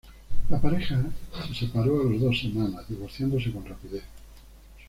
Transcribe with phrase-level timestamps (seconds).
[0.49, 0.99] La pareja
[1.45, 4.01] se separó a las dos semanas, divorciándose con rapidez.